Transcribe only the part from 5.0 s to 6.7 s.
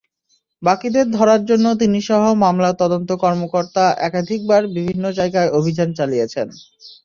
জায়গায় অভিযান চালিয়েছেন।